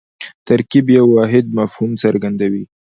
ترکیب 0.47 0.85
یو 0.97 1.05
واحد 1.15 1.45
مفهوم 1.59 1.91
څرګندوي. 2.03 2.63